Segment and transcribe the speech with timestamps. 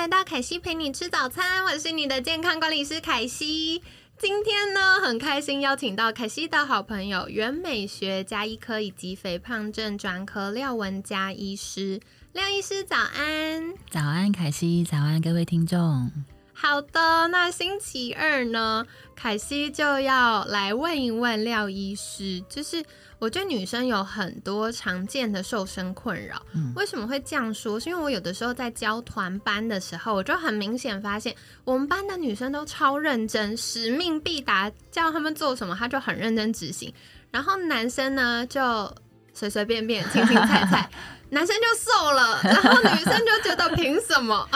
[0.00, 3.82] 来到凯西陪你吃早餐，我是你的健康管理师凯西。
[4.16, 12.00] 今天呢，很开心邀请到凯西的好朋友，原美学加医科以及肥胖症专科廖文佳医师。
[12.32, 16.10] 廖医师早安，早安，凯西，早安，各位听众。
[16.54, 22.82] 好的，那星期二呢，凯西就要来问一问廖医师，就是
[23.20, 26.40] 我觉得女生有很多常见的瘦身困扰，
[26.74, 27.78] 为什么会这样说？
[27.78, 36.92] 是因为我有的时候在教团班的时候，我就很明显发现，我们班的女生都超认真，使命必达，叫他们做什么，他就很认真执行，
[37.30, 38.92] 然后男生呢就
[39.34, 40.90] 随随便便、青青菜菜。
[41.32, 44.48] 男生就瘦了，然后女生就觉得凭什么？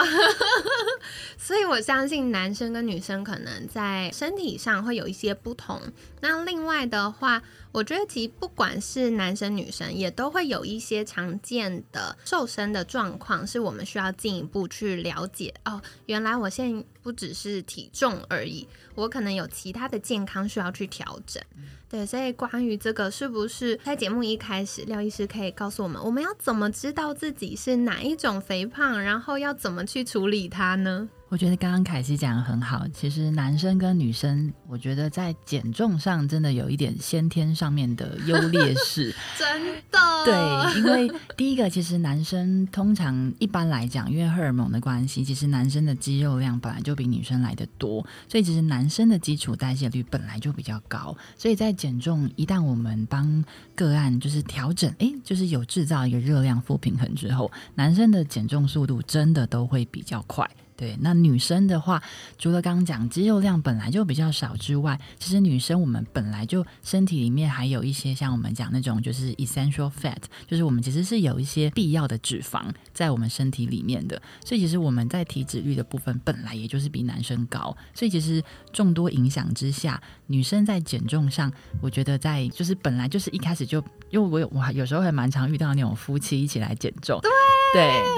[1.39, 5.81] 所以我相信男生跟女生可能在身体上会有一些不同。
[6.19, 7.41] 那另外的话，
[7.75, 15.53] 我觉得其实不管是男生女生，也都会有一些常见的瘦身的状况，是我们需要进一步去了解。
[15.65, 18.65] 哦，原来我现在不只是体重而已，
[18.95, 21.43] 我可能有其他的健康需要去调整。
[21.89, 31.09] 对，所以关于这个，是不是在节目一开始，廖医师可以告诉我们，我们要怎么知道自己是哪一种肥胖，然后要怎么去处理它呢？
[31.35, 32.87] 我觉得刚刚凯西讲的很好。
[32.93, 39.13] 其实男生跟女生，我觉得在减重上真的有一点先天上面的优劣势。
[39.37, 39.99] 真的。
[40.23, 51.13] 对，因为第一个，其实男生通常一般来讲，因为荷尔蒙的关系，其实男生的肌肉量本来就比女生来的多，所以其实男生的基础代谢率本来就比较高。
[51.37, 53.43] 所以在减重，一旦我们帮
[53.75, 60.49] 个案就是调整，哎，就是有制造一个热量负平衡之后，男生的减重速度真的都会比较快。
[60.77, 62.03] 对，那女生的话，
[62.37, 72.63] 除了刚刚讲肌肉量本来就比较少之外，其实女生我们本来就身体里面还有一些像我们讲那种就是 essential fat，就是我们其实是有一些必要的脂肪
[72.93, 78.43] 在我们身体里面的，所以其实我们在体脂率的部分本来也就是比男生高，所以其实
[78.73, 87.17] 众多影响之下，女生在减重上，我觉得在就是本来就是一开始就，因为我有我有时候还蛮常遇到那种夫妻一起来减重。
[87.21, 87.31] 对，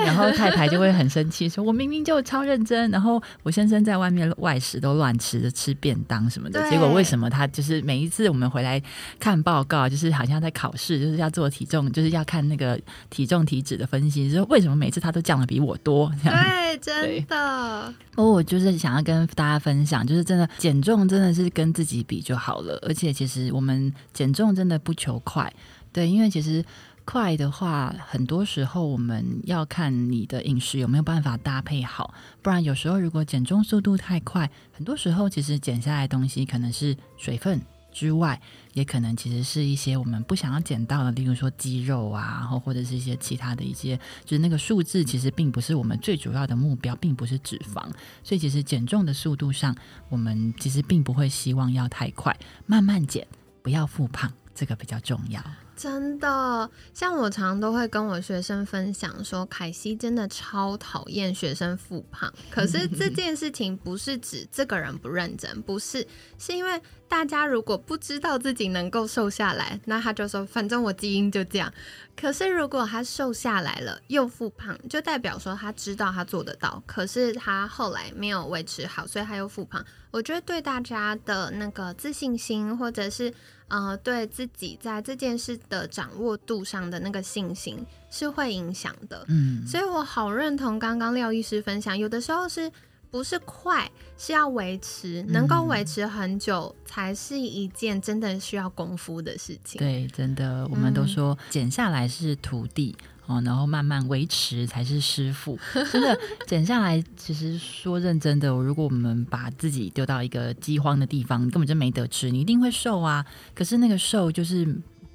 [0.06, 8.81] 然后太太就会很生气，说我明明就超认真，然后我先生在外面外食都乱吃着吃便当什么的，结果为什么他就是每一次我们回来
[9.19, 12.79] 看报告，就是好像在考试，就是要做体重，就是要看那个
[13.09, 16.12] 体重体脂的分析，说为什么每次他都降的比我多？
[16.24, 17.94] 对，真的。
[18.16, 25.51] 哦，我就是想要跟大家分享，就是真的减重真的是跟自己比就好了，而且其实我们减重真的不求快，
[25.91, 26.63] 对，因为其实。
[27.07, 37.62] 快的话，很多时候我们要看你的饮食有没有办法搭配好，不然有时候如果减重速度太快，很多时候其实减下来的东西可能是水分
[37.94, 38.40] 之外，
[38.73, 47.89] 也可能其实是一些我们不想要减到的，例如说肌肉啊，然后或者是一些其他的一些，就是那个数字其实并不是我们最主要的目标，并不是脂肪，
[48.22, 49.74] 所以其实减重的速度上，
[50.09, 53.25] 我们其实并不会希望要太快，慢慢减，
[53.62, 55.41] 不要复胖，这个比较重要。
[55.77, 62.33] 真的，像我常常都会跟我学生分享说，凯西真的超讨厌学生复胖。
[62.49, 66.05] 可是这 件事情不是指这个人不认真，不是，
[66.39, 71.72] 是因为大家如果不知道自己能够瘦下来，那他就说反正我基因就这样。
[72.16, 79.84] 可是如果他瘦下来了又复胖，就代表说他知道他做得到，可是他后来没有维持好，所以他又复胖。
[80.12, 83.33] 我觉得对大家的那个自信心，或者是。
[83.69, 92.71] 呃，对自己在这件事的掌握度上的那个信心是会影响的，嗯，所以我好认同刚刚廖医师分享，有的时候是
[93.09, 99.80] 不是快是要维持，能够维持很久才是一件真的需要功夫的事情。
[99.80, 102.95] 对，真的，我们都说减下来是徒弟。
[103.27, 105.59] 哦，然后慢慢维持才是师傅。
[105.92, 113.25] 真的减下来，其实说认真的，如果我们把自己丢到一个饥荒的地方，根本就没得吃，你一定会瘦啊。
[113.54, 114.65] 可是那个瘦就是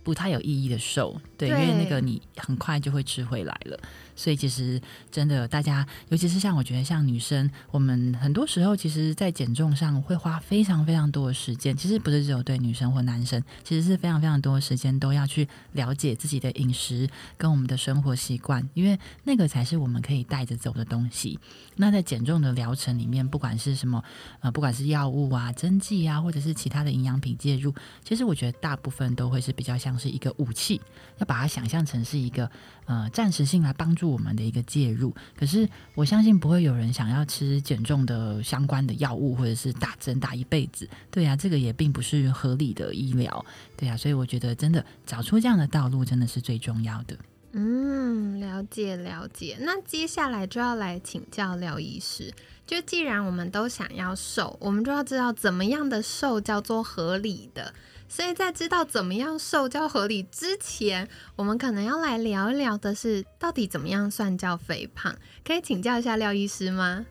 [0.02, 3.80] 不太有意义的瘦，对，因为那个你很快就会吃回来了。
[4.14, 4.80] 所以其实
[5.10, 11.76] 真的，大家尤其是像我觉得像女生，我们很多时候其实，在减重上会花非常非常多的时间。
[11.76, 21.38] 其实不是只有对女生或男生，其实是非常非常多的时间都要去了解自己的饮食跟我们的生活习惯，因为那个才是我们可以带着走的东西。
[21.76, 24.04] 那在减重的疗程里面，不管是什么
[24.40, 27.74] 呃，不管是药物啊、针剂啊，或者是其他的营养品介入，
[28.04, 30.80] 其实我觉得大部分都会是比较像是一个武器，
[31.18, 32.50] 要把它想象成是一个
[32.92, 35.14] 呃暂时性来帮助我们的一个介入。
[35.34, 40.86] 可是我相信不会有人想要吃减重的相关的药物，或者是打针打一辈子。
[41.10, 43.44] 对呀，这个也并不是合理的医疗。
[43.76, 47.16] 对呀，所以我觉得真的找出这样的道路，真的是最重要的。
[47.52, 49.56] 嗯，了解了解。
[49.60, 52.32] 那接下来就要来请教廖医师。
[52.66, 57.74] 就既然我们都想要瘦，我们就要知道怎么样的瘦叫做合理的。
[58.12, 65.16] 所以在知道怎么样瘦叫合理之前，我们可能要来聊一聊的是，到底怎么样算叫肥胖？
[65.42, 67.06] 可以请教一下廖医师吗？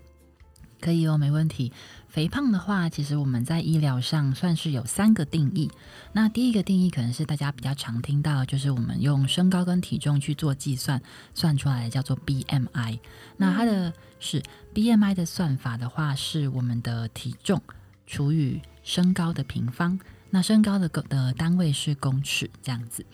[0.79, 1.73] 可以哦，没问题。
[2.07, 5.71] 肥胖的话，其实我们在医疗上算是有三个定义。
[6.13, 11.01] 那第一个定义可能是大家比较常听到，就是我们用身高跟体重去做计算，
[11.33, 12.99] 算出来叫做 BMI。
[13.37, 14.43] 那它的是
[14.75, 17.59] BMI 的算法的话，是我们的体重
[18.05, 19.99] 除以身高的平方。
[20.31, 23.05] 那身高的的单位是公尺，这样子。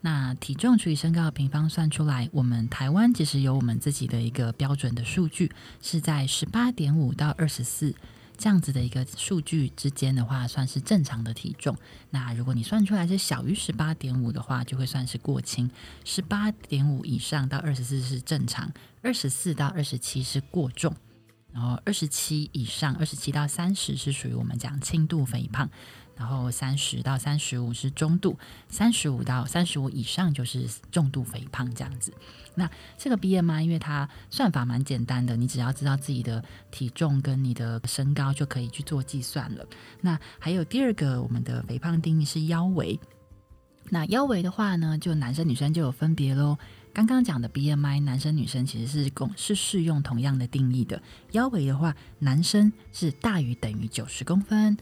[0.00, 5.50] 那体重除以身高的平方算出来，我们台湾其实有我们自己的一个标准的数据，
[5.80, 7.94] 是在十八点五到二十四。
[8.36, 11.76] 这样子的一个数据之间的话，算是正常的体重。
[12.10, 15.68] 那如果你算出来是小于十八点五的话，就会算是过轻；
[16.04, 18.68] 十八点五以上到二十四是正常；
[19.02, 20.92] 二十四到二十七是过重；
[21.52, 25.68] 然后二十七以上，二十七到三十是属于我们讲轻度肥胖。
[26.18, 28.36] 然后三十到三十五是中度，
[28.68, 32.12] 三十五到三十五以上就是重度肥胖这样子。
[32.56, 39.64] 那这个 BMI 因为它算法蛮简单的，你只要知道自己的体重跟你的身高就可以去做计算了。
[40.00, 42.98] 那还有第二个，我们的肥胖定义是腰围。
[43.90, 46.58] 那腰围的话呢，就男生女生就有分别喽。
[46.92, 51.00] 刚刚讲的 BMI，男生女生其实是共是适用同样的定义的。
[51.30, 54.76] 腰围的话，男生是大于等于九十公分。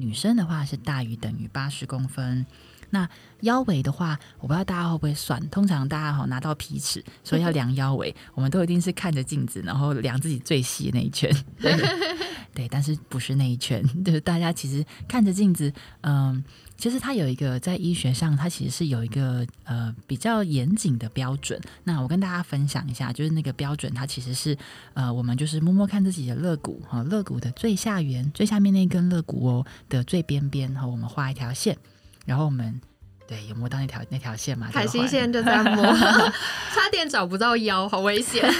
[0.00, 2.46] 女生的话是大于等于八十公分，
[2.90, 3.08] 那
[3.40, 5.40] 腰围的话，我不知道大家会不会算。
[5.50, 11.34] 通常大家好拿到皮尺，所以要量腰围，我们都一定是看着镜子，然后量自己最细的那一圈。
[12.54, 16.42] 对，但是不是那一圈，就是大家其实看着镜子，嗯。
[16.78, 21.60] 其实它有一个在医学上，它其实是有一个呃比较严谨的标准。
[21.82, 24.56] 那我跟大家分享一下，就是那个标准，它其实是
[24.94, 31.76] 呃我们就是摸摸看自己的肋骨哈，肋骨的最下缘最下面那根肋骨哦的最边边哈，我们画一条线，
[32.28, 32.78] 然后我们
[33.26, 34.68] 对有摸到那条那条线吗？
[34.70, 35.82] 海心线就在摸，
[36.74, 38.44] 差点找不到腰，好危险。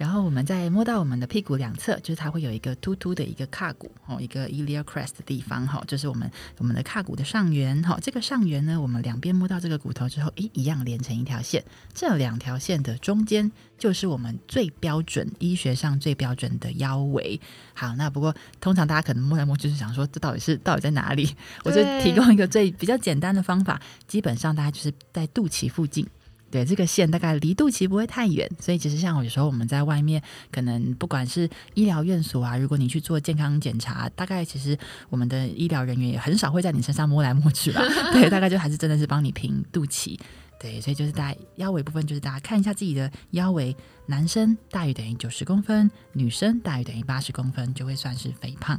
[0.00, 7.98] 然后我们再摸到我们的屁股两侧，就是它会有一个突突的一个胯骨哦，一个 iliac crest 的地方哈，就是我们我们的胯骨的上缘哈。
[8.00, 11.62] 这个上缘呢，我们两边摸到这个骨头之后，诶，一样连成一条线。
[11.92, 17.38] 这两条线的中间就是我们最标准医学上最标准的腰围。
[17.74, 21.28] 好，那不过通常大家可能摸来摸就是想说，这到底是到底在哪里？
[21.62, 26.06] 我就提供一个最比较简单的方法，基本上大家就是在肚脐附近。
[26.50, 30.20] 对，这个线大概离肚脐不会太远，所以其实像有时候我们在外面，
[30.50, 34.76] 可能不管是医疗院所啊，如果你去做健康检查，大概其实
[35.08, 37.80] 我们的医疗人员也很少会在你身上摸来摸去吧。
[38.12, 40.18] 对，大概就还是真的是帮你平肚脐。
[40.58, 43.74] 对，所以就是大家腰围部分，就是大家看一下自己的腰围，
[44.06, 48.78] 男生大于等于九十公分，女生大于等于八十公分，就会算是肥胖。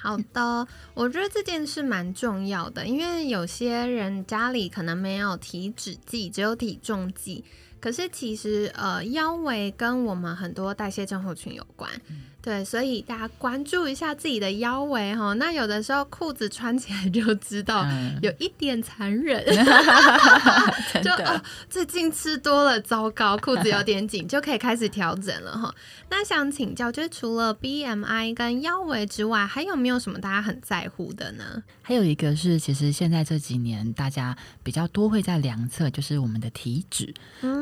[0.00, 7.44] 好的，我觉得这件事蛮重要的，因为有些人家里可能没有体脂计，只有体重计。
[7.80, 11.90] 可是其实，呃，腰围跟我们很多代谢症候群有关。
[12.40, 15.34] 对，所以大家关注一下自己的腰围哈。
[15.34, 17.84] 那有的时候裤子穿起来就知道
[18.22, 19.44] 有一点残忍，
[21.02, 21.10] 就
[21.68, 25.74] 最近吃多了，糟糕，裤子有点紧，就可以开始调整了哈。
[26.10, 31.62] 那想请教，就是除了 BMI 跟腰围之外，还有没有什么大家很在乎的呢？
[31.82, 37.12] 还有一个是，其实现在这几年大家比较多会在量测，就是我们的体脂。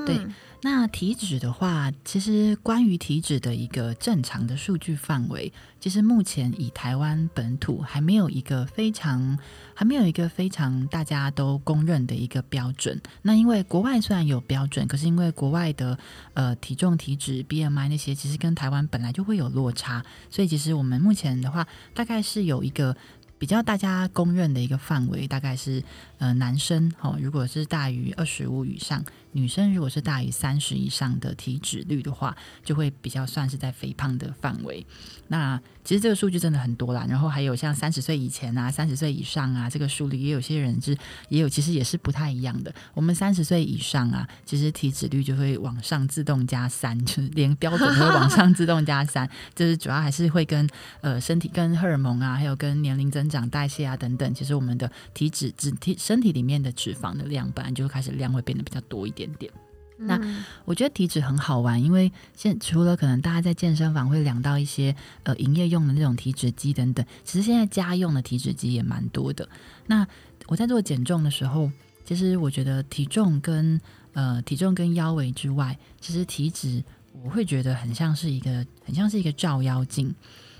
[0.04, 0.18] 对。
[0.62, 9.38] 那体脂的话，其实关于体脂的一个正常的数据范围，其实目前以台湾本土还没有一个非常
[9.74, 13.00] 还没有一个非常大家都公认的一个标准。
[13.22, 15.96] 那因为国外虽然有标准，可是因为国外的
[16.34, 22.96] 呃体重、体脂、BMI 那些，其实跟台湾本来就会有落差，所以其实我们目前的话，大概是有一个。
[23.38, 25.84] 比较大家公认的一个范围，大概是
[26.16, 29.04] 呃男生哦，如果是大于二十五以上。
[29.36, 34.84] 女生如果是大于三十以上的体脂率的话，就会比较算是在肥胖的范围。
[35.28, 37.04] 那其实这个数据真的很多啦。
[37.06, 40.96] 然后还有像三十岁以前啊，三十岁以上啊，这个数率也有些人是
[41.28, 42.74] 也有，其实也是不太一样的。
[42.94, 49.28] 我们三十岁以上啊，其实体脂率就会往上自动加三， 就是连标准都会往上自动加三。
[49.54, 50.66] 就是主要还是会跟
[51.02, 54.32] 呃身体、跟荷尔蒙啊，还有跟年龄增长、代谢啊等等。
[54.32, 59.25] 其实我们的体脂脂体身体里面的脂肪的量，本来就会开始量会变得比较多一点。
[59.34, 59.52] 点，
[59.98, 60.20] 那
[60.64, 69.48] 我觉得体脂很好玩，因为现除了可能大家在健身房会量到一些呃营业用的那种体脂机等等，其实现在家用的体脂机也蛮多的。
[69.86, 70.06] 那
[70.46, 71.70] 我在做减重的时候，
[72.04, 73.80] 其实我觉得体重跟
[74.12, 76.84] 呃体重跟腰围之外，其实体脂
[77.24, 80.14] 我会觉得很像是一个很像是一个照妖镜。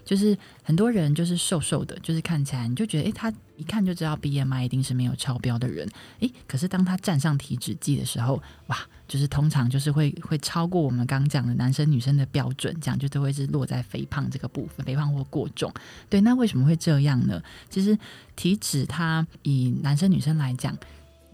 [0.07, 5.87] 就是很多人就是瘦瘦的，就是看起来你就觉得，诶，他一看就知道 B M I 一定是没有超标的人，
[6.21, 15.73] 诶，可是当他站上体脂计的时候，哇，就是通常就是会会超过我们刚讲的男生女生的标准，这样就都会是落在肥胖这个部分，肥胖或过重。
[16.09, 17.43] 对，那为什么会这样呢？
[17.69, 17.99] 其实
[18.37, 20.79] 体脂它以男生女生来讲。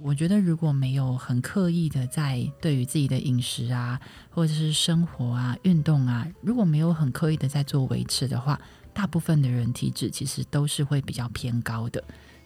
[0.04, 8.60] 我觉得如果没有很刻意的在对于自己的饮食啊，或者是生活啊、运动啊，如果没有很刻意的在做维持的话，
[8.92, 12.02] 大部分的人体质其实都是会比较偏高的。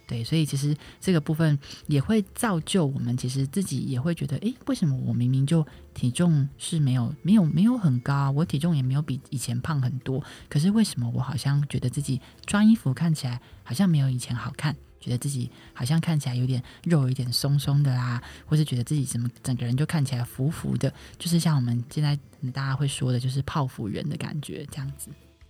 [0.07, 14.77] 对，所以其实这个部分也会造就我们，其实自己也会觉得，诶，为什么我明明就体重是没有、没有、没有很高，我体重也没有比以前胖很多，可是为什么我好像觉得自己穿衣服看起来好像没有以前好看？
[15.01, 22.19] 觉得自己好像看起来有点肉，有点松松的啦，或是觉得自己怎么整个人就看起来浮浮的，就是像我们现在
[22.53, 25.09] 大家会说的，就是泡芙人的感觉这样子。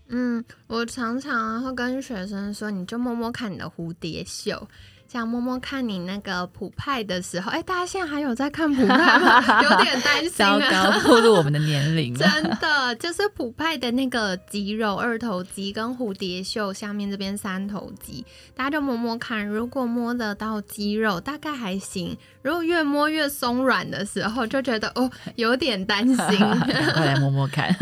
[0.09, 4.69] 嗯，我常常会跟学生说，你就摸摸看你的蝴蝶袖。
[5.09, 9.63] 想摸摸看你那个普派的时候，哎，大家现在还有在看普派吗？
[9.63, 12.15] 有点担心啊，糟糕，暴露我们的年龄。
[12.15, 12.29] 真
[12.61, 19.47] 的，就是普派的那个肌肉，二头肌跟蝴蝶袖下面这边三头肌，大家就摸摸看。
[19.47, 26.17] 如果摸得到肌肉，大概还行；如果越摸越松软的时候，就觉得哦，有点担心。
[26.95, 27.75] 快来摸摸看。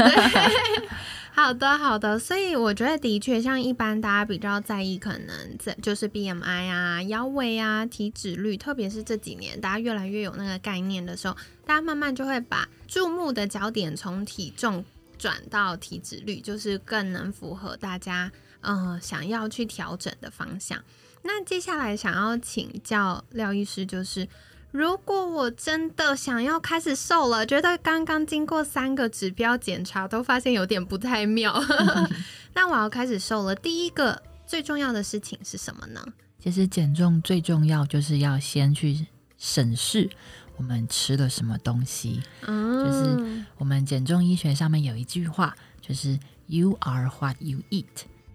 [1.37, 11.37] 好的，好的，所以我觉得的确，像一般大家比较在意，可能在就是 B M I 啊、腰围啊、体脂率，特别是这几年大家越来越有那个概念的时候，
[11.67, 14.85] 大家慢慢就会把注目的焦点从体重
[15.19, 20.81] 转到体脂率，就是更能符合大家呃想要去调整的方向。
[21.23, 24.29] 那接下来想要请教廖医师，就是。
[24.75, 31.54] 如果我真的想要开始瘦了，觉得刚刚经过三个指标检查都发现有点不太妙，
[32.54, 33.54] 那我要开始瘦了。
[33.54, 36.04] 第一个最重要的事情是什么呢？
[36.40, 39.07] 其实减重最重要就是要先去
[39.38, 40.11] 审视
[40.57, 42.21] 我们吃了什么东西。
[42.45, 47.85] 嗯，就是我们减重医学上面有一句话，就是 “You are what you eat”。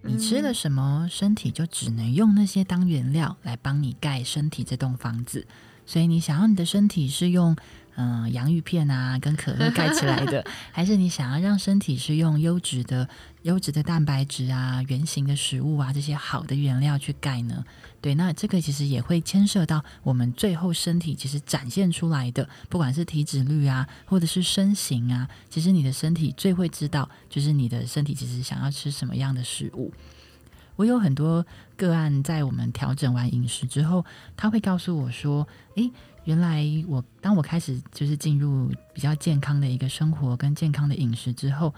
[0.00, 5.46] 你吃了什么，身体就只能用那些当原料来帮你盖身体这栋房子。
[5.90, 7.56] 所以你想要你的身体是用
[7.96, 13.08] 嗯洋芋片啊跟可乐 盖起来的，还是你想要让身体是用优质的
[13.42, 17.64] 优质的蛋白质啊、圆形的食物啊这些好的原料去盖呢？
[18.00, 29.92] 对，那这个其实也会牵涉到我们最后身体其实展现出来的，不管是体脂率啊，或者是身形啊，其实你的身体最会知道，就是你的身体其实想要吃什么样的食物。
[30.76, 31.44] 我有很多
[31.76, 34.04] 个案，在我们调整完饮食之后，
[34.36, 35.46] 他会告诉我说
[35.76, 35.90] ：“诶，
[36.24, 41.74] 原来我当我开始就是进入比较健康的一个生活跟健康的饮食之后，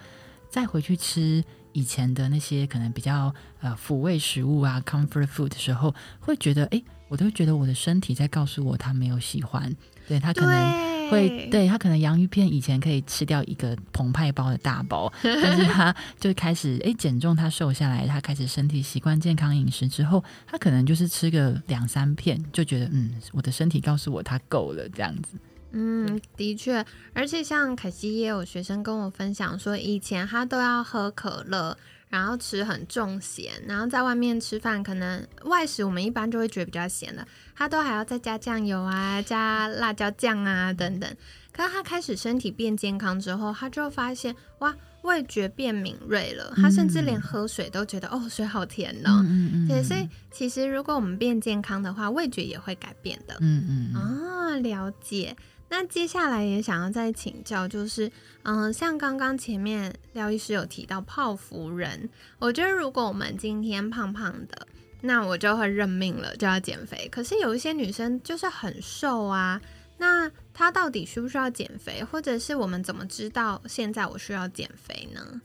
[0.48, 9.74] 再回去吃以前的那些可能比较呃抚慰食物啊 comfort food 的时候，会觉得诶，我都觉得我的身体在告诉我他没有喜欢，
[10.08, 25.36] 对他可能。”会对他可能洋芋片以前可以吃掉一个澎湃包的大包， 但是他就开始哎减重，他瘦下来，他开始身体习惯健康饮食之后，他可能就是吃个两三片，就觉得嗯，我的身体告诉我他够了这样子。
[25.72, 26.82] 嗯，的确，
[27.12, 31.76] 而且像凯西也有学生跟我分享说，以前他都要喝可乐。
[32.12, 37.26] 然后吃很重咸，然后在外面吃饭，可能外食我们一般就会觉得比较咸了，
[37.56, 41.10] 他都还要再加酱油啊，加辣椒酱啊等等。
[41.52, 49.24] 可是他开始身体变健康之后，他就发现哇，味觉变敏锐了，他甚至连喝水都觉得哦，水好甜呢。
[49.66, 53.34] 对，所以其实如果我们变健康的话，味觉也会改变的。
[53.40, 55.34] 嗯嗯啊，了解。
[55.72, 58.12] 那接下来也想要再请教，就是，
[58.42, 64.68] 嗯，像刚刚前面廖医师有提到泡芙人，我觉得如果我们今天胖胖的，
[65.00, 67.08] 那我就会认命了，就要减肥。
[67.10, 69.58] 可是有一些女生就是很瘦啊，
[69.96, 75.40] 那她到底需不需要减肥，或者是我们怎么知道现在我需要减肥呢？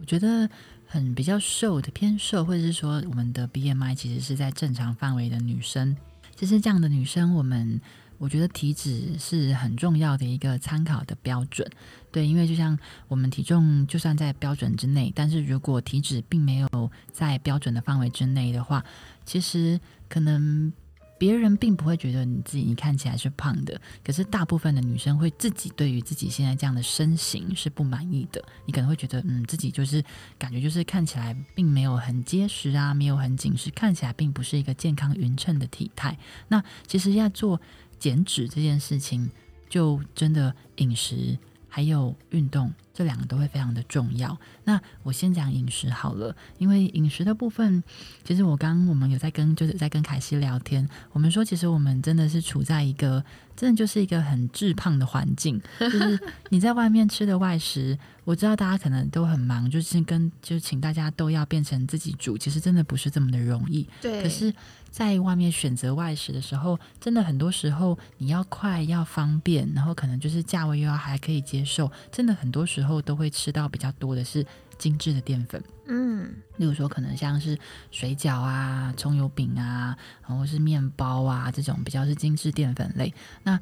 [0.00, 0.50] 我觉得
[0.84, 5.96] 很比较瘦的偏瘦，或者是说我们的 BMI 其实是在正常范围的女生，
[6.34, 7.80] 其实这样的女生，我们
[8.22, 11.68] 我觉得体脂是很重要的一个参考的标准。
[12.12, 18.84] 对，因为就像我们体重就算在标准之内，但是如果体脂并没有在标准的范围之内的话，
[19.26, 20.72] 其实可能
[21.18, 28.40] 别人并不会觉得你自己你看起来是胖的，可是大部分的女生会自己对于自己现在这样的身形是不满意的。
[28.66, 30.04] 你可能会觉得，嗯，自己就是
[30.38, 36.16] 感觉就是看起来并没有很结实啊，没有很紧实，看起来并不是一个健康匀称的体态。
[36.48, 37.60] 那其实要做
[38.02, 39.30] 减脂这件事情，
[39.70, 41.38] 就真的饮食。
[41.68, 44.36] 还有运动，这两个都会非常的重要。
[44.64, 47.82] 那我先讲饮食好了，因为饮食的部分，
[48.24, 53.24] 其实我刚我们有在跟就是在跟凯西聊天，我们说其实我们真的是处在一个
[53.56, 56.18] 真的就是一个很致胖的环境，就是
[56.50, 63.88] 你在外面吃的外食， 我知道大家可能都很忙，就是跟就请大家都要变成自己煮，其实真的不是这么的容易。
[64.00, 64.52] 对，可是。
[64.92, 74.44] 在外面选择外食的时候，真的很多时候你要快要方便，然后可能就是价位又要还可以接受，真的很多时候都会吃到比较多的是
[74.78, 75.62] 精致的淀粉。
[75.86, 77.58] 嗯，例如说可能像是
[77.90, 79.96] 水饺啊、葱油饼啊，
[80.26, 83.12] 然后是面包啊这种比较是精致淀粉类。
[83.42, 83.58] 那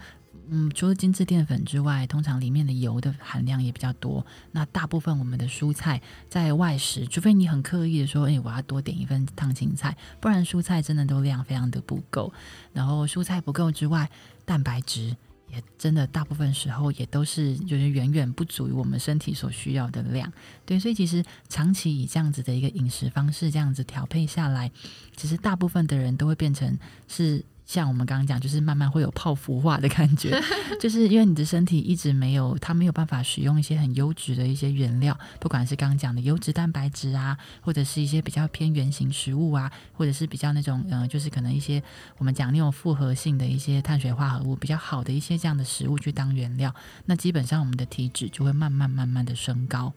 [0.53, 4.25] 嗯，除了精致淀粉之外，通常里面的油的含量也比较多。
[4.51, 12.33] 那大部分我们的蔬菜在外食，除非你很刻意的说，哎，我要多点一份烫青菜，不然蔬菜真的都量非常的不够。
[12.73, 14.11] 然后蔬菜不够之外，
[14.45, 15.17] 蛋白质
[15.53, 20.33] 也真的大部分时候也都是就是远远不足于我们身体所需要的量。
[20.65, 24.71] 对，所以其实长期以这样子的一个饮食方式这样子调配下来，
[25.17, 26.79] 其实大部分的人都会变成
[27.09, 27.45] 是。
[27.71, 30.37] 像我们刚刚讲，就是慢慢会有泡芙化的感觉，
[30.81, 41.81] 就是因为你的身体一直没有，它没有办法使用一些很优质的一些原料，不管是刚刚讲的优质蛋白质啊，或者是一些比较偏圆形食物啊，或者是比较那种呃，就是可能一些
[42.19, 46.75] 我们讲那种复合性的一些碳水化合物比较好的一些这样的食物去当原料，
[47.07, 49.93] 那基本上我们的体脂就会慢慢慢慢的升高。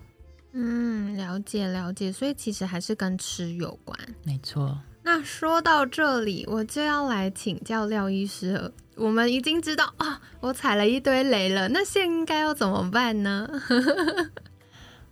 [0.51, 4.79] 嗯，了解了解，所以其实还是跟吃有关，没错。
[5.03, 8.71] 那说到这里，我就要来请教廖医师了。
[8.95, 13.47] 我们已经知道啊，我踩了一堆雷了，那现应该要怎么办呢？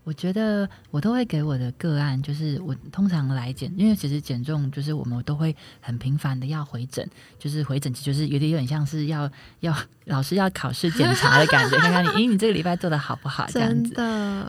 [0.03, 9.75] 我觉得我都会给我的个案，就是我通常来减，因为其实减重就是我们都会很频繁的要回诊，就是回诊期就是有点有点像是要要
[10.05, 13.45] 老师要考试检查的感觉，看看你，咦，你这个礼拜做的好不好？
[13.51, 13.93] 这样子。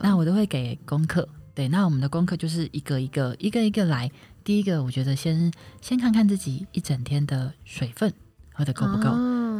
[0.02, 4.10] 那我都会给功课，对，那我们的功课就是一个一个一个一个来。
[4.44, 8.12] 第一个，我觉得先先看看自己一整天的水分
[8.52, 9.10] 喝的够不够。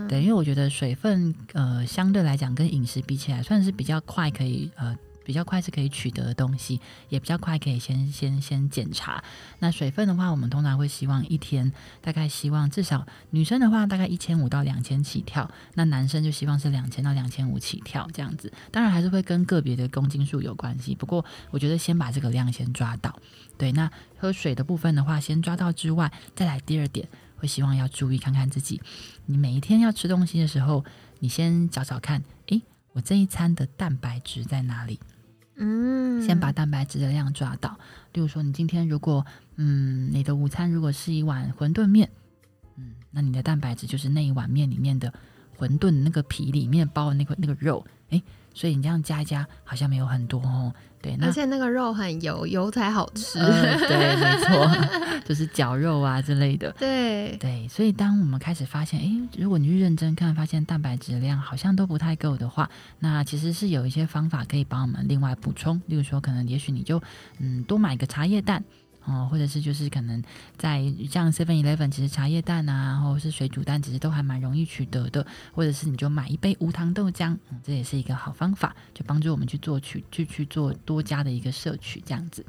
[0.08, 4.96] 对，因为我觉得水分呃相对来讲跟饮食比起来，算是比较快可以呃。
[5.24, 9.22] 比较快是可以取得的东西，也比较快可以先先先检查。
[9.58, 18.52] 那水分的话，我们通常会希望一天大概希望至少女生的话大概一千五到两千起跳，那男生就希望是两千到两千五起跳这样子。
[18.70, 23.18] 当然还是会跟个别的公斤数有关系，不过我觉得先把这个量先抓到。
[23.58, 28.80] 对，那喝水的部分的话，先抓到之外，再来第二点，会希望要注意看看自己，
[29.26, 30.84] 你每一天要吃东西的时候，
[31.20, 34.98] 你先找找看，诶，我这一餐的蛋白质在哪里？
[35.62, 37.78] 嗯，先把蛋白质的量抓到。
[38.12, 39.24] 例如说，你今天如果，
[39.56, 42.10] 嗯，你的午餐如果是一碗馄饨面，
[42.76, 45.14] 嗯，那你的蛋白质就是那一碗面里面的
[45.62, 48.20] 馄饨那个皮里面包的那个那个肉，哎，
[48.52, 50.72] 所以你这样加一加，好像没有很多哦。
[51.00, 53.38] 对，而且那个肉很油，油才好吃。
[53.38, 56.70] 对，没错，就是绞肉啊之类的。
[56.78, 62.70] 对对，所以当我们开始发现，哎，如果你去认真看，发现蛋白质量好像都不太够的话，
[63.00, 65.80] 那其实是有一些方法可以帮我们另外补充。
[65.86, 67.02] 例如说，可能也许你就
[67.38, 68.62] 嗯多买个茶叶蛋。
[69.04, 70.22] 哦，或者是就是可能
[70.56, 75.26] 在像 Seven Eleven，其实茶叶蛋啊，或者是水煮蛋，其实都还蛮容易取得的。
[75.52, 82.44] 或者是你就买一杯无糖豆浆，嗯，这也是一个好方法，就帮助我们去做取去去做多加的一个摄取，这样子。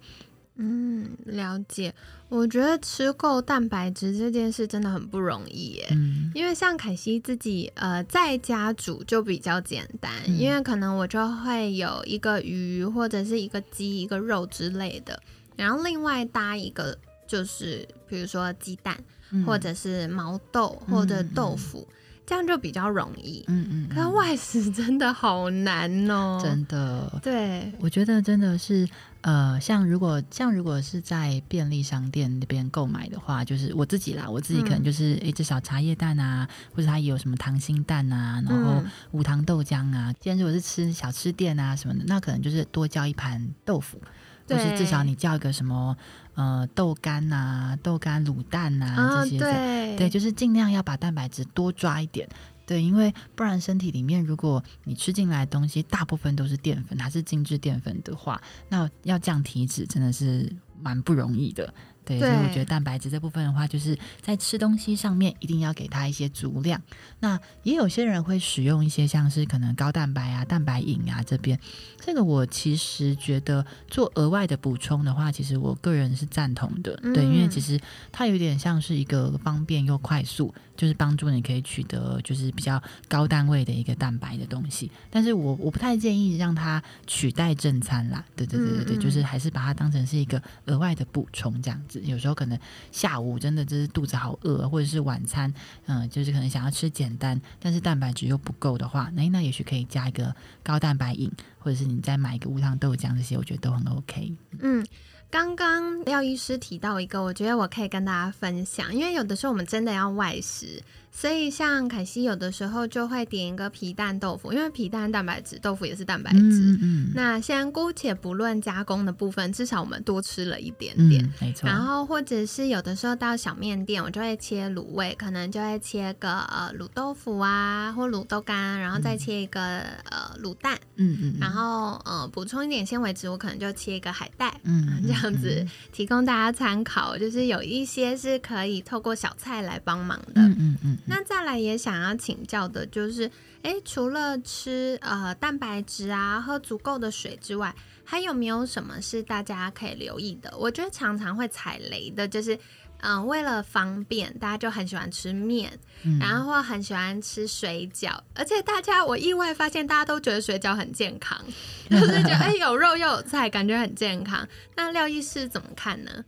[0.55, 1.93] 嗯，了解。
[2.29, 5.87] 我觉得吃够蛋白质这件事真的很不容易耶。
[5.89, 15.19] 嗯，因为像凯西自己呃在家煮就比较简单，因为可能我就会有一个鱼或者是一个鸡、一个肉之类的。
[15.55, 18.97] 然后另外搭一个就是，比如说鸡蛋，
[19.45, 21.87] 或者是毛豆或者豆腐，
[22.25, 23.43] 这样就比较容易。
[23.47, 27.19] 嗯嗯，可外食真的好难哦，真的。
[27.21, 28.87] 对，我觉得真的是，
[29.21, 40.13] 呃，像如果像如果是在便利商店那边购买的话，就是我自己啦，我自己可能就是诶，至少茶叶蛋啊，或者它也有什么糖心蛋啊，然后无糖豆浆啊。
[40.19, 43.99] 今天如果是吃小吃店啊什么的，那可能就是多叫一盘豆腐，
[44.47, 45.95] 或是至少你叫一个什么
[46.35, 52.27] 呃豆干啊、豆干卤蛋啊这些，对对，就是尽量要把蛋白质多抓一点。
[52.65, 60.49] 对，因为不然身体里面，如果你吃进来的东西大部分都是淀粉，还是精致淀粉的话，那要降体脂真的是
[60.81, 61.73] 蛮不容易的。
[62.05, 66.81] 对，所以我觉得蛋白质这部分的话，就是在吃东西上面一定要给它一些足量。
[67.19, 71.59] 那也有些人会使用一些像是可能高蛋白啊、蛋白饮啊这边，
[71.99, 76.95] 这个我其实觉得做额外的补充的话，其实我个人是赞同的。
[77.13, 77.79] 对，因为其实
[78.11, 84.89] 它有点像是一个方便又快速，就是帮助你可以取得就是比较高单位的一个蛋白的东西。
[85.09, 88.23] 但是我我不太建议让它取代正餐啦。
[88.35, 92.01] 对对对对对，就是还是把它当成是一个额外的补充这样子。
[92.01, 92.57] 有时候可能
[92.91, 95.53] 下午真的就是肚子好饿，或者是晚餐，
[95.85, 104.33] 嗯，就是可能想要吃简单，但是蛋白质又不够的话，那那也许可以加一个高蛋白饮，或者是你再买一个无糖豆浆，这些我觉得都很 OK。
[104.59, 104.85] 嗯，
[105.33, 110.79] 刚刚廖医师提到一个，我觉得我可以跟大家分享，因为有的时候我们真的要外食。
[111.15, 116.39] 所以，像凯西有的时候就会点一个皮蛋豆腐，因为皮蛋蛋白质，豆腐也是蛋白质。
[116.39, 117.11] 嗯嗯。
[117.13, 121.31] 那先姑且不论加工的部分，至少我们多吃了一点点。
[121.39, 121.69] 没错。
[121.69, 130.77] 然后，或者是有的时候到小面店，我就会切卤味，可能就会切个呃卤豆腐啊，或卤豆干，然后再切一个呃卤蛋。
[130.95, 131.35] 嗯嗯。
[131.39, 134.51] 然后呃补充一点纤维质，我可能就切一个海带。
[134.63, 135.01] 嗯。
[135.05, 140.41] 这样子提供大家参考，就是有一些是可以透过小菜来帮忙的。
[140.41, 140.97] 嗯嗯嗯。
[141.05, 143.29] 那再来也想要请教的就是，
[143.63, 150.53] 诶，除了吃呃蛋白质啊，喝足够的水之外，还有没有什么是大家可以留意的？
[150.57, 152.57] 我觉得常常会踩雷的，就是
[153.01, 155.77] 嗯，为了方便，大家就很喜欢吃面，
[156.21, 161.37] 然后或很喜欢吃水饺，而且大家我意外发现，大家都觉得水饺很健康，
[161.91, 164.47] 就是觉得哎有肉又有菜，感觉很健康。
[164.77, 166.23] 那廖医师怎么看呢？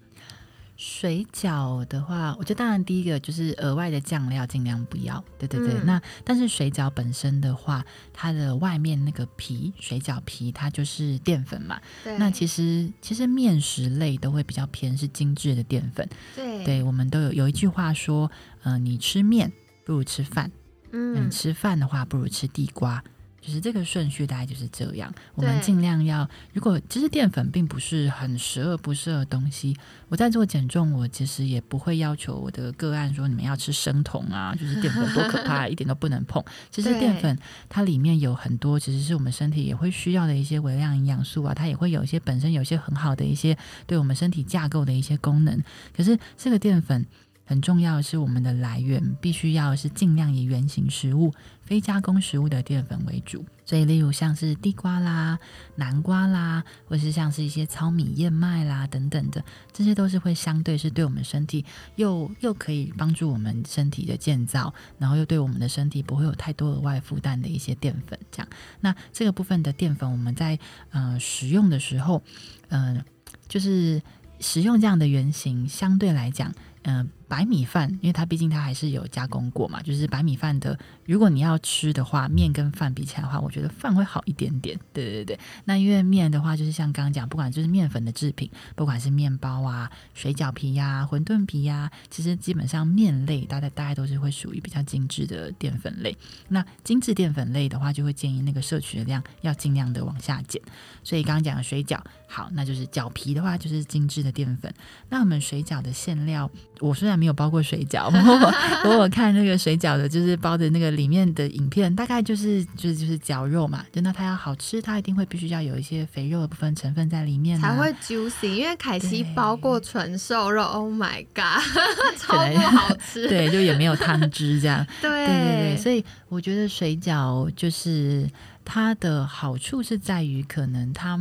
[0.77, 5.73] 水饺的话，我觉得当然第一个就是额外的酱料尽量不要，对对对。
[5.85, 11.79] 那但是水饺本身的话，它的外面那个皮，水饺皮它就是淀粉嘛。
[12.03, 12.17] 对。
[12.17, 16.07] 那其实其实面食类都会比较偏是精致的淀粉。
[16.35, 16.63] 对。
[16.65, 18.29] 对我们都有有一句话说，
[18.63, 19.51] 呃，你吃面
[19.85, 20.51] 不如吃饭，
[20.91, 23.03] 嗯，你吃饭的话不如吃地瓜。
[23.45, 26.27] 就是这个顺序大概就是这样，我们尽量要。
[26.51, 29.77] 如果其实淀粉并不是很十恶不赦的东西，
[30.09, 36.43] 我在做减重，我其实也不会要求我的个案说你们要吃生酮啊，就是淀粉多可怕， 一点都不能碰。
[36.71, 37.37] 其实淀粉
[37.69, 43.55] 它里面有很多，其实是我们身体也会需要的一些微量营养素啊，它也会有一些本身有一些很好的一些
[43.85, 45.63] 对我们身体架构的一些功能。
[45.95, 47.05] 可是这个淀粉。
[47.45, 51.31] 很重要的是，我们的来源必须要是尽量以原形食物、
[51.61, 53.45] 非加工食物的淀粉为主。
[53.63, 55.39] 所以，例如像是地瓜啦、
[55.75, 68.19] 南瓜啦，或是像是一些糙米、燕麦啦等等的，这些都是会相对是对我们身体又又可以帮助我们身体的建造，然后又对我们的身体不会有太多额外负担的一些淀粉。
[68.31, 68.47] 这样，
[68.81, 70.59] 那这个部分的淀粉，我们在
[70.91, 72.21] 呃使用的时候，
[72.69, 73.03] 嗯，
[73.47, 73.99] 就是
[74.39, 76.53] 使用这样的原型，相对来讲。
[76.87, 80.79] 嗯，白米饭，因为它毕竟它还是有加工过嘛，就是白米饭的。
[81.05, 84.79] 如果你要吃的话，面跟饭比起来的话，我觉得饭会好一点点。
[84.93, 96.15] 对对对，那因为面的话，就是像刚刚讲，不管就是面粉的制品，不管是面包啊、水饺皮呀、馄饨皮呀，其实基本上面类，大概大概都是会属于比较精致的淀粉类。
[96.47, 100.61] 那精致淀粉类的话，就会建议那个摄取的量要尽量的往下减。
[101.03, 104.73] 所以刚刚讲的水饺，好，那就是饺皮的话，就是精致的淀粉。
[105.09, 106.49] 那我们水饺的馅料。
[106.81, 113.85] 我虽然没有包过水饺，不过我看那个水饺的，就是包的那个里面的影片，大概就是就是就是绞肉嘛。
[113.93, 118.47] 就那它要好吃，它一定会必须要有一些肥肉的部分成分在里面，才会 juicy。
[118.47, 121.63] 因为凯西包过纯瘦肉，Oh my god，
[122.19, 123.25] 超不好吃。
[123.29, 124.85] 对，就也没有汤汁这样。
[125.01, 128.29] 对对对对，所以我觉得水饺就是
[128.65, 131.17] 它的好处是在于，可能它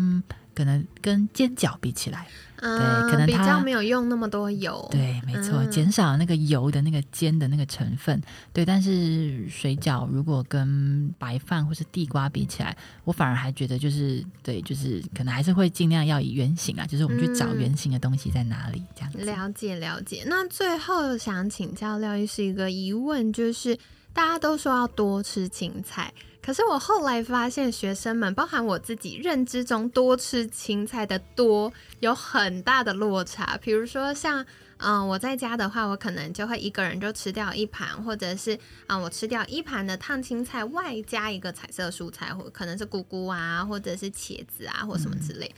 [0.55, 2.27] 可能跟煎饺比起来。
[2.57, 2.71] 对，
[3.11, 4.89] 可能比较没有用那么多油。
[4.91, 8.19] 对，没错，减少那个油的那个煎的那个成分。
[8.55, 19.19] 对，但是水饺如果跟白饭或是地瓜比起来，我反而还觉得就是对，就是可能还是会尽量要以圆形啊，就是我们去找圆形的东西在哪里这样子。
[19.19, 20.25] 了解了解。
[20.27, 23.79] 那最后想请教廖医师一个疑问，就是
[24.15, 26.11] 大家都说要多吃青菜，
[26.45, 33.59] 可是我后来发现，学生们，包含我自己认知中多吃青菜的多有很大的落差。
[33.63, 34.45] 比如说像，
[34.77, 45.51] 嗯，我在家的话，我可能就会一个人就吃掉一盘，或者是，啊，我吃掉一盘的烫青菜，外加一个彩色蔬菜，或可能是菇菇啊，或者是茄子啊，或什么之类。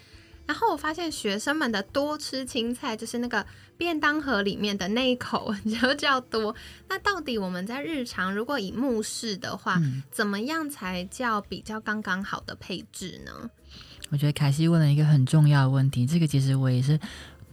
[0.47, 3.45] 然后我发现学生们的多吃青菜，就是那个
[3.77, 6.55] 便当盒里面的那一口 就叫多。
[6.89, 9.81] 那到底我们在日常如果以目视的话，
[10.11, 13.51] 怎么样才叫比较刚刚好的配置呢？
[14.11, 16.99] 我觉得凯西问了一个很重要的问题，这个其实我也是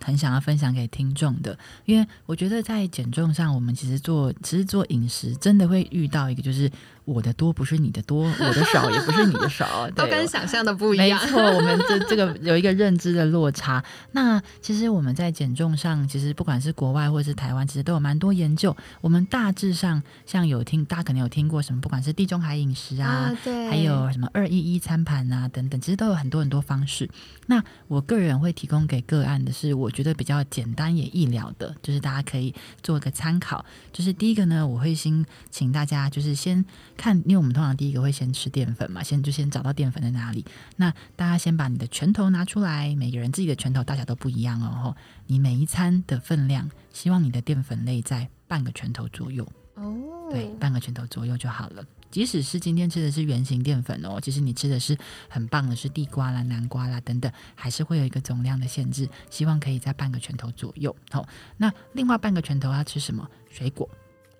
[0.03, 6.71] 很想要分享给听众的，因为我觉得在减重上，我们其实做其实做饮食真的会遇到一个就是。
[7.06, 11.22] 我的多不是你的多，我的少也不是你的少， 都跟想象的不一样。
[11.22, 13.84] 没错，我们这这个有一个认知的落差。
[14.13, 18.76] 那其实我们在减重上，其实不管是国外或者是台湾，其实都有蛮多研究。
[19.02, 27.10] 我们大致上像有听，大家可能有听过什么，不管是地中海饮食啊，对，还有什么二一一餐盘啊等等，其实都有很多很多方式。
[27.48, 33.66] 那我个人会提供给个案的是，我觉得比较简单也易了的，就是大家可以做个参考。
[33.92, 36.63] 就是第一个呢，我会先请大家就是先。
[36.95, 40.45] 看，因为我们通常第一个会先吃淀粉嘛，先就先找到淀粉在哪里。
[40.77, 44.95] 那大家先把你的拳头拿出来，每个人自己的拳头大小都不一样哦。
[45.27, 49.95] 你每一餐的分量，希望你的淀粉类在半个拳头左右哦。
[50.32, 51.84] 对，半个拳头左右就好了。
[52.10, 54.95] 即使是今天吃的是圆形淀粉哦，其实你吃的是
[55.27, 59.10] 很棒的，是地瓜啦、南瓜啦等等，还是会有一个总量的限制。
[59.32, 60.95] 希望可以在半个拳头左右。
[61.10, 61.27] 好，
[61.58, 63.27] 那另外半个拳头要吃什么？
[63.49, 63.89] 水果。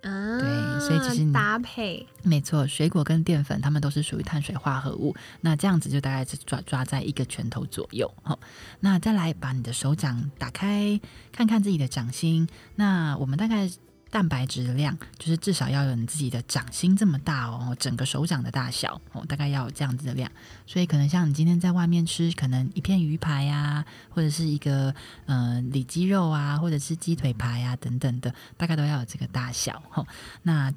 [0.04, 5.16] 对，所以其实搭配没错，水果跟淀粉，它们都是属于碳水化合物。
[5.42, 8.14] 那这样子就大概是抓抓在一个拳头左右。
[8.22, 8.38] 好，
[8.82, 11.00] 那再来把你的手掌打开，
[11.32, 12.48] 看看自己的掌心。
[12.76, 13.70] 那我们大概。
[14.14, 20.32] 蛋白质的量就是至少要有你自己的掌心这么大哦，整个手掌的大小哦，大概要有这样子的量。
[20.68, 24.94] 所以可能像你今天在外面吃，可能一片鱼排呀，或者是一个
[25.26, 30.06] 呃里脊肉啊，或者是鸡腿排啊等等的，大概都要有这个大小哦。
[30.44, 30.72] 那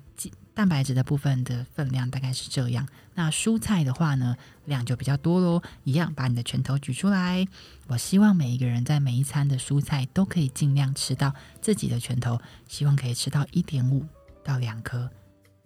[0.57, 5.63] 蛋白质的部分的分量大概是这样，那蔬菜的话呢，量就比较多喽。
[5.85, 7.47] 一样，把你的拳头举出来。
[7.89, 14.07] 我希望每一个人在每一餐的蔬菜都可以尽量吃到自己的拳头，希望可以吃到一点五
[14.43, 15.11] 到两颗。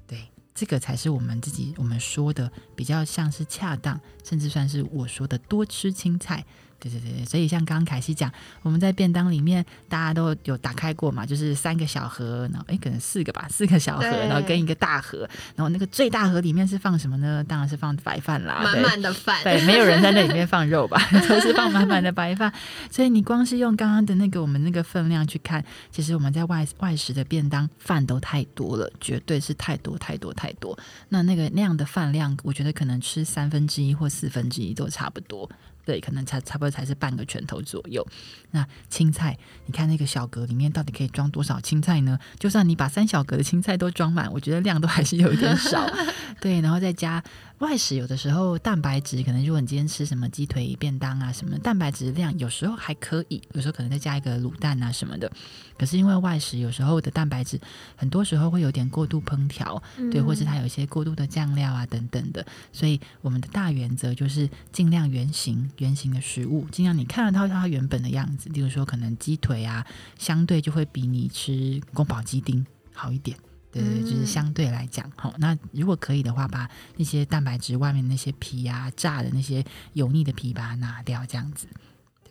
[0.09, 6.44] 对，这个才是我们自己我们说的比较像是恰当，甚至算是我说的多吃青菜。
[6.80, 17.44] 对对对对，所以像刚刚凯西讲，我们在便当里面大家都有打开过嘛，就是三个小盒，然后哎可能四个吧，四个小盒，然后跟一个大盒，然后那个最大盒里面是放什么呢？
[17.44, 22.52] 当然是放白饭啦，满满的饭，对，没有人在那里面放肉吧， 都是放满满的白饭。
[22.90, 30.78] 所以你光是用刚刚的那个我们那个分量去看，其实我们在外外食的便当饭都太多了，绝对是太多太多太多。
[31.10, 35.50] 那那个那样的饭量，我觉得可能吃三分之一或四分之一都差不多。
[35.90, 38.07] 对，可能才差不多才是半个拳头左右。
[38.53, 42.16] 那青菜，你看那个小格里面到底可以装多少青菜呢？
[42.38, 45.85] 就算你把三小格的青菜都装满，我觉得量都还是有一点少。
[46.40, 47.20] 对，然后再加。
[47.59, 55.31] 外食有的时候蛋白质可能，如果你今天吃什么鸡腿便当啊，什么蛋白质量有时候还可以，有时候可能再加一个卤蛋啊什么的。
[55.76, 57.61] 可是因为外食有时候的蛋白质，
[57.96, 68.48] 很多时候会有点过度烹调，对，或是它有一些过度的酱料啊等等的，所以我们的大原则就是尽量原形原形的食物，尽量你看得到它原本的样子。
[68.50, 69.84] 例如说，可能鸡腿啊，
[70.18, 72.64] 相对就会比你吃宫保鸡丁
[72.94, 73.36] 好一点。
[73.72, 81.66] 对对，就是相对来讲，好，那如果可以的话，把那些蛋白质外面那些皮啊、炸的那些油腻的皮把它拿掉，这样子。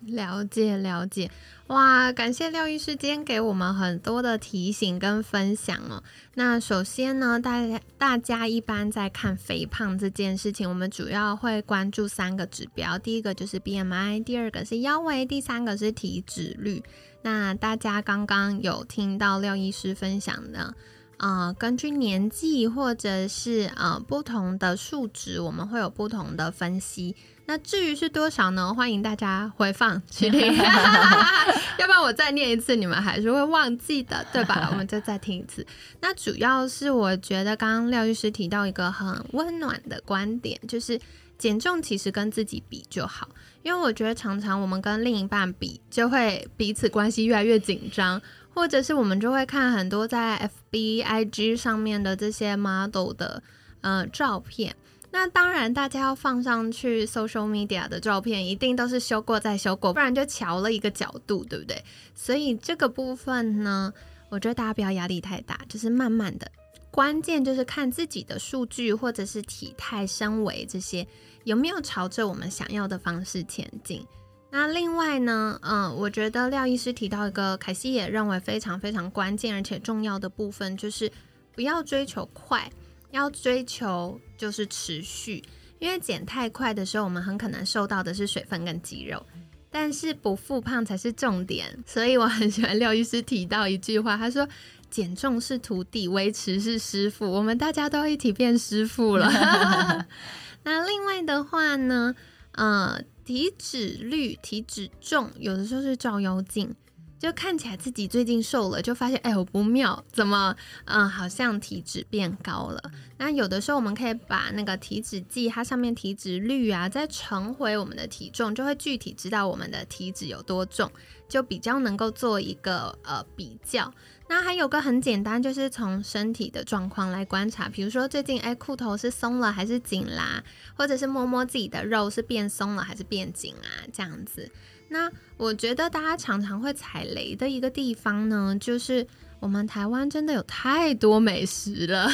[0.10, 1.30] 了解了解，
[1.68, 6.04] 哇，感谢廖医师今天给我们很多的提醒跟分享哦。
[6.34, 16.84] 那首先呢，大家大家一般在看肥胖这件事情，我们主要会关注三个指标，第一个就是 BMI，第二个是腰围，第三个是体脂率。
[17.22, 20.74] 那大家刚刚有听到廖医师分享的。
[21.18, 27.14] 啊，根据年纪或者是呃不同的数值，我们会有不同的分析。
[27.50, 28.72] 那至于是多少呢？
[28.72, 30.40] 欢迎大家回放去听，
[31.80, 34.68] 要不然我再念一次，你们还是会忘记的，对吧？
[34.72, 35.66] 我们就再听一次。
[36.00, 41.02] 那主要是我觉得刚刚廖律师提到一个很温暖的观点，就是
[41.40, 43.28] 减重其实跟自己比就好，
[43.64, 48.22] 因为我觉得常常我们跟另一半比，就会彼此关系越来越紧张。
[48.54, 53.42] 或者是我们就会看很多在 F B I G 上面的这些 model 的
[53.82, 54.76] 呃照片，
[55.12, 61.84] 那当然大家要放上去 social media 的照片，一定都是修过再修过，不然就调了一个角度，对不对？
[62.14, 63.92] 所以这个部分呢，
[64.30, 66.50] 我觉得大家不要压力太大，就是慢慢的
[66.92, 71.06] 关键就是看自己的数据或者是体态、身围这些
[71.44, 74.06] 有没有朝着我们想要的方式前进。
[74.52, 81.12] 那另外呢，嗯，我觉得廖医师提到一个，凯西也认为非常非常关键而且重要的部分，就是
[81.54, 82.68] 不要追求快，
[83.12, 85.44] 要追求就是持续。
[85.80, 89.26] 因为减太快的时候，我们很可能受到的是水分跟肌肉，
[89.70, 91.84] 但是不复胖才是重点。
[91.86, 94.48] 所以我很喜欢廖医师提到一句话，他说
[94.90, 99.28] ：“减重是徒弟，维持是师傅。”我们大家都一起变师傅了。
[100.64, 102.16] 那另外的话呢，
[102.54, 103.02] 呃。
[103.30, 106.74] 体脂率、体脂重，有的时候是照妖镜，
[107.20, 110.56] 就看起来自己最近瘦了，就发现哎呦不妙，怎么
[110.86, 112.82] 嗯好像体脂变高了？
[113.18, 120.90] 那有的时候我们可以把那个体脂计，它上面体脂率啊，再乘回我们的体重，就会具体知道我们的体脂有多重，
[121.28, 123.94] 就比较能够做一个呃比较。
[124.30, 130.42] 那还有个很简单，就是从身体的状况来观察，比如说最近哎裤头是松了还是紧啦，
[130.78, 134.50] 或者是摸摸自己的肉是变松了还是变紧啊，这样子。
[134.90, 139.08] 那我觉得大家常常会踩雷的一个地方呢，就是
[139.40, 142.10] 我们台湾真的有太多美食了，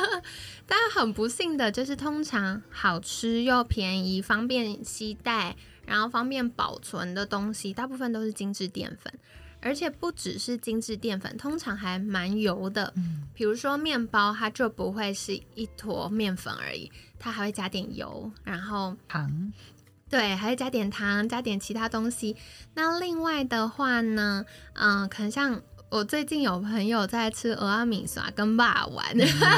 [0.66, 5.54] 但很不幸的就是通常好吃又便宜、方便携带，
[5.86, 9.12] 然后方便保存的东西，大部分都是精致淀粉。
[9.62, 12.92] 而且不只是精致淀粉，通常还蛮油的。
[12.94, 19.52] 嗯，比如说面包，它就不会是一坨面粉而已，它还会加点油，然后糖，
[20.08, 22.36] 对，还会加点糖，加点其他东西。
[22.74, 29.04] 那另外的话呢，嗯，可能像我最近有朋友在吃俄阿米耍跟霸玩，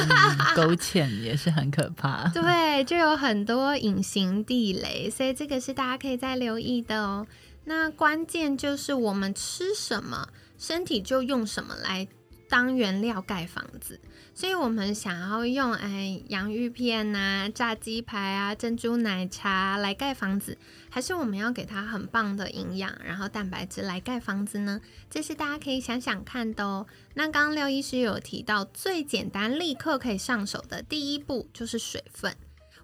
[0.57, 2.29] 勾芡也是很可怕。
[2.29, 7.27] 对，就有很多隐形地雷，所以这个是大家可以再留意的哦。
[7.65, 12.09] 那关键就是我们吃什么，身体就用什么来
[12.49, 14.01] 当原料盖房子。
[14.39, 20.57] 所以，我们想要用哎洋芋片呐、炸鸡排啊、珍珠奶茶来盖房子，
[20.89, 24.81] 还是我们要给它很棒的营养，然后蛋白质来盖房子呢？
[25.11, 26.87] 这是大家可以想想看的哦。
[27.15, 32.33] 那刚刚廖医师有提到，最简单、立刻可以上手的第一步就是水分。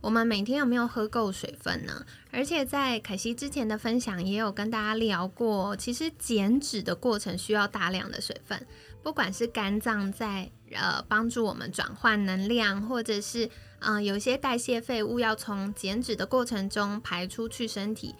[0.01, 2.05] 我们每天有没有喝够水分呢？
[2.33, 8.67] 而且在凯西之前的分享也有跟大家聊过，其实减脂的过程需要大量的水分，
[9.05, 18.15] 不管是肝脏在呃帮助我们转换能量，或者是嗯有些代谢废物要从减脂的过程中排出去身体，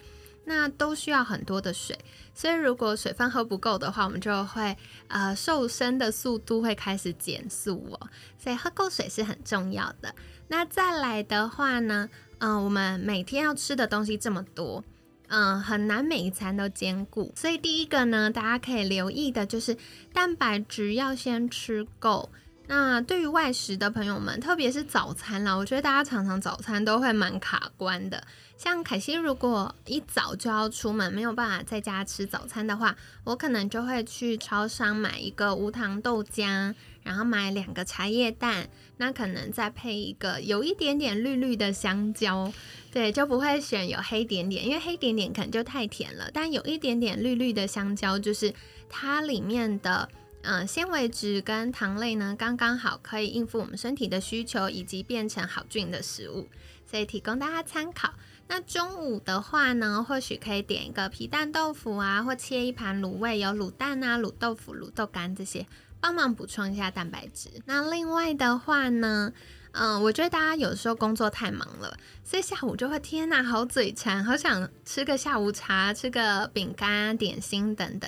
[0.45, 1.97] 那都需要很多的水。
[2.33, 4.75] 所以如果水分喝不够的话，我们就会
[5.07, 8.09] 呃瘦身的速度会开始减速哦。
[8.37, 10.13] 所以喝够水是很重要的。
[10.49, 14.83] 那再来的话呢，嗯，我们每天要吃的东西这么多，
[15.29, 17.31] 嗯，很难每一餐都兼顾。
[17.35, 19.75] 所以第一个呢，大家可以留意的就是
[20.13, 22.29] 蛋白质要先吃够。
[22.67, 28.23] 那对于外食的朋友们，特别是早餐啦，我觉得大家常常早餐都会蛮卡关的。
[28.57, 36.73] 像凯西，如果一早就要出门，没有办法在家吃早餐的话，我可能就会去超商买一个无糖豆浆，
[37.03, 42.51] 然后买两个茶叶蛋，那可能再配一个有一点点绿绿的香蕉，
[42.91, 46.31] 对，就不会选有黑点点，因为黑点点可能就太甜了。
[46.33, 48.53] 但有一点点绿绿的香蕉，就是
[48.89, 50.07] 它里面的
[50.45, 56.47] 嗯纤维质跟糖类呢，刚刚好可以应付我们身体的需求，以及变成好菌的食物，
[56.89, 58.13] 所以提供大家参考。
[58.47, 65.65] 那中午的话呢，或许可以点一个皮蛋豆腐啊，或切一盘卤味，有卤蛋啊、卤豆腐、卤豆干这些，
[65.99, 67.49] 帮忙补充一下蛋白质。
[67.65, 69.33] 那另外的话呢，
[69.71, 78.07] 嗯，我觉得大家有时候工作太忙了，所以下午就会天呐，好嘴馋，好想吃个下午茶，吃个饼干、点心等等。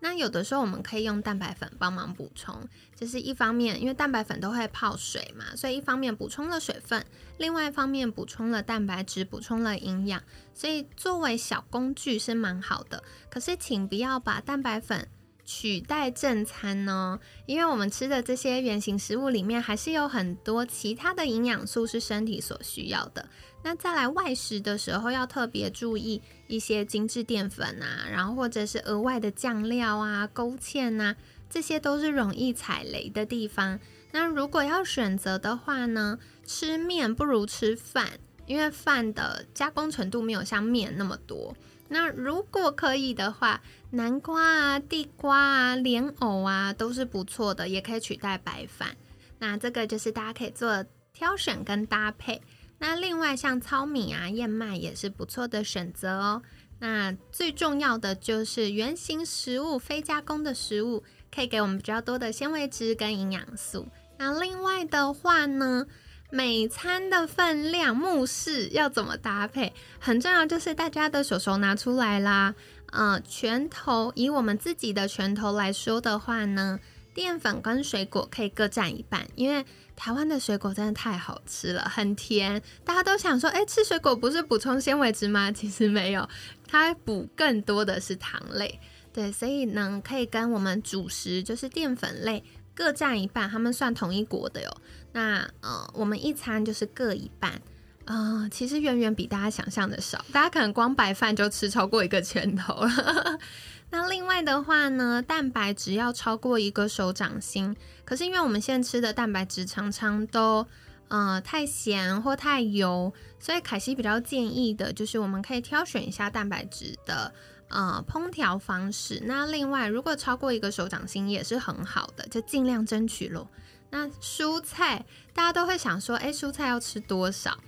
[0.00, 2.62] 那有的时候我们可以用蛋白粉帮忙补充，
[2.94, 7.04] 这是一方面，因为蛋白粉都会泡水嘛，所以一方面补充了水分，
[7.36, 10.22] 另外一方面补充了蛋白质，补充了营养，
[10.54, 13.02] 所以作为小工具是蛮好的。
[13.28, 15.08] 可是请不要把蛋白粉。
[15.50, 17.18] 取代正餐呢？
[17.46, 23.26] 因为我们吃的这些原型食物里面，还是有很多其他的营养素是身体所需要的。
[23.62, 31.16] 那再来外食的时候，要特别注意一些精致淀粉啊，然后或者是额外的酱料啊、勾芡啊，
[31.48, 33.80] 这些都是容易踩雷的地方。
[34.12, 38.06] 那如果要选择的话呢，吃面不如吃饭，
[38.44, 41.56] 因为饭的加工程度没有像面那么多。
[41.88, 43.60] 那如果可以的话，
[43.90, 48.96] 南瓜啊、地瓜啊、莲藕啊都是不错的，也可以取代白饭。
[49.38, 52.40] 那这个就是大家可以做挑选跟搭配。
[52.78, 56.42] 那另外像糙米啊、燕麦也是不错的选择哦。
[56.80, 61.02] 那最重要的就是原形食物、非加工的食物，
[61.34, 63.88] 可以给我们比较多的纤维质跟营养素。
[64.16, 65.86] 那另外的话呢，
[66.30, 72.54] 每餐的分量、目视要怎么搭配，很重要，就是大家的手手拿出来啦。
[72.92, 76.78] 嗯，拳头以我们自己的拳头来说的话呢，
[77.14, 79.64] 淀粉跟水果可以各占一半，因为
[79.96, 82.62] 台湾的水果真的太好吃了，很甜。
[82.84, 85.50] 大家都想说，哎，吃水果不是补充纤维质吗？
[85.50, 86.28] 其实没有，
[86.66, 88.78] 它补更多的是糖类。
[89.14, 94.76] 对，所以呢，可以跟我们主食就是淀粉类各占一半，他们算同一国的哟。
[95.12, 97.60] 那呃，我们一餐就是各一半。
[98.04, 103.38] 啊，其实远远比大家想象的少，大家可能光白饭就吃超过一个拳头了。
[103.90, 110.66] 那另外的话呢，蛋白质要超过一个手掌心，可是因为我们现在吃的蛋白质常常都
[111.08, 117.30] 呃太咸或太油，所以凯西比较建议的就是我们可以挑选一下蛋白质的
[117.68, 119.22] 呃烹调方式。
[119.26, 123.50] 那另外，如果超过一个手掌心也是很好的，就尽量争取咯。
[123.90, 127.58] 那蔬菜大家都会想说，哎，蔬菜要吃多少？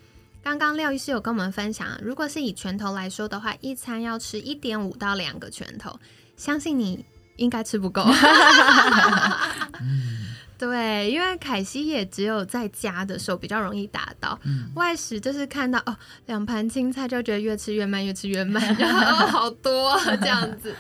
[0.43, 6.01] 刚刚廖医师有跟我们分享，如果是以拳头来说的话，一餐要吃一点五到两个拳头，
[6.37, 7.05] 相信你
[7.37, 8.07] 应该吃不够。
[10.57, 14.39] 对，因为凯西也只有在家的时候比较容易达到，
[14.75, 15.97] 外食就是看到哦
[16.27, 20.75] 两盘青菜就觉得越吃越慢，越吃越慢， 然后好多这样子。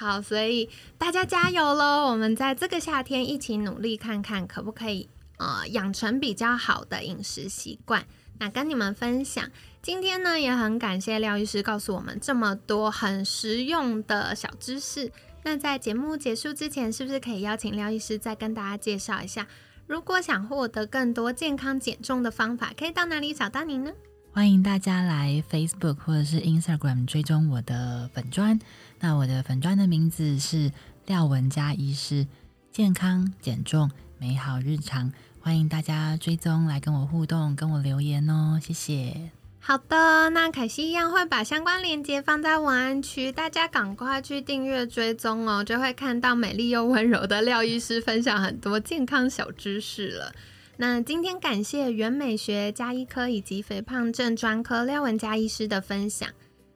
[0.00, 2.10] 好，所以大家加油喽！
[2.10, 8.02] 我们在这个夏天一起努力看看，可不可以呃养成比较好的饮食习惯。
[8.38, 9.44] 那跟你们分享，
[9.82, 15.12] 今天呢也很感谢廖医师告诉我们这么多很实用的小知识。
[15.44, 19.46] 那在节目结束之前，是不是可以邀请廖医师再跟大家介绍一下，
[19.86, 23.92] 如果想获得更多健康减重的方法，可以到哪里找到您呢？
[24.32, 28.58] 欢迎大家来 Facebook 或者是 Instagram 追踪我的粉砖。
[29.02, 30.70] 那我的粉砖的名字是
[31.06, 32.26] 廖文佳医师，
[32.70, 35.10] 健康减重美好日常。
[35.40, 39.30] 欢迎大家追踪来跟我互动，跟我留言哦，谢谢。
[39.58, 50.34] 好的，那凯西一样会把相关链接放在文案区，大家赶快去订阅追踪哦，就会看到美丽又温柔的廖医师分享很多健康小知识了。
[50.76, 56.28] 那今天感谢原美学加医科以及肥胖症专科廖文佳医师的分享，